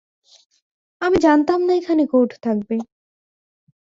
[1.01, 2.75] আমি জানতাম না এখানে কোড থাকবে।